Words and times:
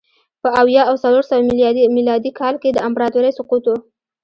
په 0.41 0.49
اویا 0.61 0.81
او 0.89 0.95
څلور 1.03 1.23
سوه 1.29 1.41
میلادي 1.97 2.31
کال 2.39 2.55
کې 2.61 2.69
د 2.73 2.77
امپراتورۍ 2.87 3.31
سقوط 3.39 3.63
و 3.67 3.73